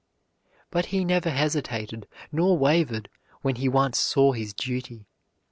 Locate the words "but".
0.71-0.87